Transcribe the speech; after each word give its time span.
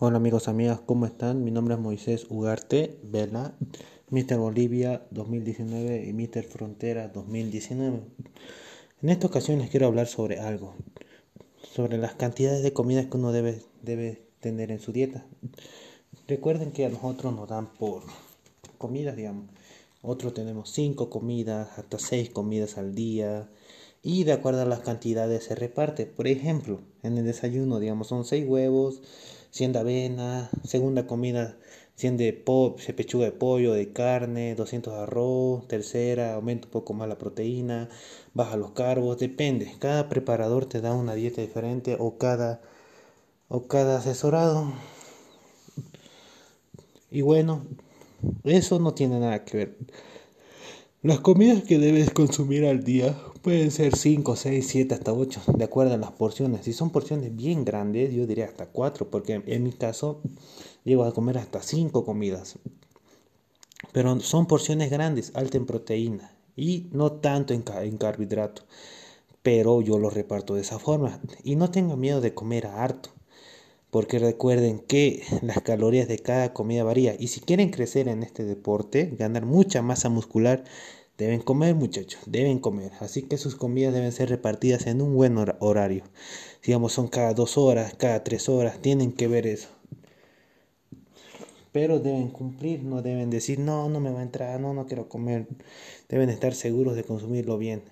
Hola 0.00 0.16
amigos, 0.16 0.48
amigas, 0.48 0.80
¿cómo 0.84 1.06
están? 1.06 1.44
Mi 1.44 1.52
nombre 1.52 1.74
es 1.74 1.80
Moisés 1.80 2.26
Ugarte 2.28 2.98
Vela, 3.04 3.54
Mr. 4.10 4.38
Bolivia 4.38 5.06
2019 5.12 6.06
y 6.08 6.12
Mr. 6.12 6.42
Frontera 6.42 7.06
2019. 7.06 8.00
En 9.02 9.08
esta 9.08 9.28
ocasión 9.28 9.60
les 9.60 9.70
quiero 9.70 9.86
hablar 9.86 10.08
sobre 10.08 10.40
algo, 10.40 10.74
sobre 11.62 11.96
las 11.96 12.16
cantidades 12.16 12.64
de 12.64 12.72
comidas 12.72 13.06
que 13.06 13.16
uno 13.16 13.30
debe, 13.30 13.62
debe 13.82 14.20
tener 14.40 14.72
en 14.72 14.80
su 14.80 14.90
dieta. 14.90 15.26
Recuerden 16.26 16.72
que 16.72 16.86
a 16.86 16.88
nosotros 16.88 17.32
nos 17.32 17.48
dan 17.48 17.72
por 17.74 18.02
comidas, 18.78 19.14
digamos. 19.14 19.48
Otros 20.02 20.34
tenemos 20.34 20.70
5 20.70 21.08
comidas, 21.08 21.78
hasta 21.78 22.00
6 22.00 22.30
comidas 22.30 22.78
al 22.78 22.96
día. 22.96 23.48
Y 24.02 24.24
de 24.24 24.32
acuerdo 24.32 24.62
a 24.62 24.66
las 24.66 24.80
cantidades 24.80 25.44
se 25.44 25.54
reparte. 25.54 26.04
Por 26.04 26.26
ejemplo, 26.26 26.80
en 27.04 27.16
el 27.16 27.24
desayuno, 27.24 27.78
digamos, 27.78 28.08
son 28.08 28.24
6 28.24 28.44
huevos, 28.46 29.00
100 29.54 29.72
de 29.72 29.78
avena, 29.78 30.50
segunda 30.64 31.06
comida 31.06 31.56
100 31.94 32.16
de 32.16 32.32
pechuga 32.96 33.26
de 33.26 33.30
pollo, 33.30 33.72
de 33.72 33.92
carne, 33.92 34.56
200 34.56 34.92
de 34.92 35.00
arroz, 35.00 35.68
tercera 35.68 36.34
aumenta 36.34 36.66
un 36.66 36.72
poco 36.72 36.92
más 36.92 37.08
la 37.08 37.18
proteína, 37.18 37.88
baja 38.34 38.56
los 38.56 38.72
carbos, 38.72 39.16
depende. 39.18 39.72
Cada 39.78 40.08
preparador 40.08 40.66
te 40.66 40.80
da 40.80 40.92
una 40.92 41.14
dieta 41.14 41.40
diferente 41.40 41.96
o 42.00 42.18
cada 42.18 42.62
o 43.46 43.68
cada 43.68 43.98
asesorado. 43.98 44.72
Y 47.12 47.22
bueno, 47.22 47.64
eso 48.42 48.80
no 48.80 48.92
tiene 48.92 49.20
nada 49.20 49.44
que 49.44 49.56
ver. 49.56 49.78
Las 51.00 51.20
comidas 51.20 51.62
que 51.62 51.78
debes 51.78 52.10
consumir 52.10 52.66
al 52.66 52.82
día 52.82 53.16
pueden 53.44 53.70
ser 53.70 53.94
5, 53.94 54.36
6, 54.36 54.66
7, 54.66 54.94
hasta 54.94 55.12
8, 55.12 55.42
de 55.58 55.64
acuerdo 55.64 55.92
a 55.92 55.98
las 55.98 56.12
porciones. 56.12 56.64
Si 56.64 56.72
son 56.72 56.88
porciones 56.88 57.36
bien 57.36 57.66
grandes, 57.66 58.12
yo 58.14 58.26
diría 58.26 58.46
hasta 58.46 58.66
4, 58.66 59.10
porque 59.10 59.42
en 59.46 59.62
mi 59.62 59.72
caso 59.72 60.22
llego 60.82 61.04
a 61.04 61.12
comer 61.12 61.36
hasta 61.36 61.60
5 61.62 62.06
comidas. 62.06 62.58
Pero 63.92 64.18
son 64.20 64.46
porciones 64.46 64.90
grandes, 64.90 65.30
alta 65.34 65.58
en 65.58 65.66
proteína 65.66 66.32
y 66.56 66.88
no 66.92 67.12
tanto 67.12 67.52
en, 67.52 67.64
en 67.82 67.98
carbohidrato. 67.98 68.62
Pero 69.42 69.82
yo 69.82 69.98
lo 69.98 70.08
reparto 70.08 70.54
de 70.54 70.62
esa 70.62 70.78
forma. 70.78 71.20
Y 71.44 71.56
no 71.56 71.70
tengo 71.70 71.98
miedo 71.98 72.22
de 72.22 72.32
comer 72.32 72.66
harto 72.66 73.10
porque 73.90 74.18
recuerden 74.18 74.78
que 74.78 75.22
las 75.42 75.60
calorías 75.60 76.08
de 76.08 76.18
cada 76.18 76.54
comida 76.54 76.82
varía 76.82 77.14
y 77.18 77.28
si 77.28 77.40
quieren 77.40 77.70
crecer 77.70 78.08
en 78.08 78.22
este 78.22 78.42
deporte, 78.42 79.14
ganar 79.18 79.44
mucha 79.44 79.82
masa 79.82 80.08
muscular, 80.08 80.64
deben 81.18 81.40
comer 81.40 81.74
muchachos, 81.74 82.20
deben 82.26 82.58
comer, 82.58 82.92
así 83.00 83.22
que 83.22 83.38
sus 83.38 83.56
comidas 83.56 83.94
deben 83.94 84.12
ser 84.12 84.28
repartidas 84.28 84.86
en 84.86 85.02
un 85.02 85.14
buen 85.14 85.36
horario, 85.36 86.04
digamos 86.64 86.92
son 86.92 87.08
cada 87.08 87.34
dos 87.34 87.56
horas, 87.58 87.94
cada 87.94 88.24
tres 88.24 88.48
horas, 88.48 88.80
tienen 88.80 89.12
que 89.12 89.28
ver 89.28 89.46
eso. 89.46 89.68
Pero 91.72 91.98
deben 91.98 92.28
cumplir, 92.28 92.84
no 92.84 93.02
deben 93.02 93.30
decir, 93.30 93.58
no, 93.58 93.88
no 93.88 93.98
me 93.98 94.12
va 94.12 94.20
a 94.20 94.22
entrar, 94.22 94.60
no, 94.60 94.74
no 94.74 94.86
quiero 94.86 95.08
comer. 95.08 95.48
Deben 96.08 96.30
estar 96.30 96.54
seguros 96.54 96.94
de 96.94 97.02
consumirlo 97.02 97.58
bien 97.58 97.82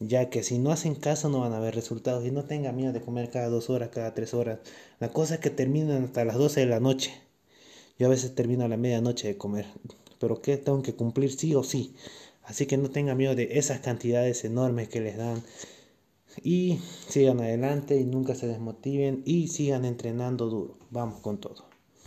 ya 0.00 0.30
que 0.30 0.42
si 0.42 0.58
no 0.58 0.70
hacen 0.70 0.94
caso 0.94 1.28
no 1.28 1.40
van 1.40 1.52
a 1.52 1.60
ver 1.60 1.74
resultados 1.74 2.24
y 2.24 2.30
no 2.30 2.44
tengan 2.44 2.76
miedo 2.76 2.92
de 2.92 3.00
comer 3.00 3.30
cada 3.30 3.48
dos 3.48 3.68
horas, 3.70 3.90
cada 3.92 4.14
tres 4.14 4.32
horas. 4.34 4.60
La 5.00 5.10
cosa 5.10 5.34
es 5.34 5.40
que 5.40 5.50
terminan 5.50 6.04
hasta 6.04 6.24
las 6.24 6.36
12 6.36 6.60
de 6.60 6.66
la 6.66 6.80
noche. 6.80 7.12
Yo 7.98 8.06
a 8.06 8.10
veces 8.10 8.34
termino 8.34 8.64
a 8.64 8.68
la 8.68 8.76
medianoche 8.76 9.26
de 9.26 9.36
comer, 9.36 9.66
pero 10.20 10.40
que 10.40 10.56
tengo 10.56 10.82
que 10.82 10.94
cumplir 10.94 11.32
sí 11.32 11.54
o 11.54 11.64
sí. 11.64 11.94
Así 12.48 12.64
que 12.66 12.78
no 12.78 12.88
tengan 12.88 13.18
miedo 13.18 13.34
de 13.34 13.58
esas 13.58 13.80
cantidades 13.80 14.42
enormes 14.42 14.88
que 14.88 15.02
les 15.02 15.18
dan. 15.18 15.42
Y 16.42 16.78
sigan 17.08 17.40
adelante 17.40 18.00
y 18.00 18.04
nunca 18.04 18.34
se 18.34 18.46
desmotiven 18.46 19.22
y 19.26 19.48
sigan 19.48 19.84
entrenando 19.84 20.48
duro. 20.48 20.78
Vamos 20.90 21.20
con 21.20 21.38
todo. 21.38 21.67